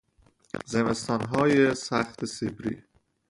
[0.73, 2.83] زمستانهای سخت سیبری